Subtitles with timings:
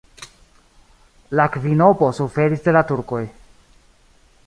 [1.39, 3.25] La kvinopo suferis de la turkoj.